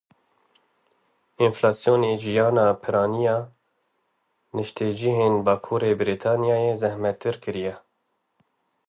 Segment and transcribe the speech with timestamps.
[1.47, 3.37] Enflasyonê jiyana piraniya
[4.55, 7.75] niştecihên bakurê Brîtanyayê zehmettir kiriye.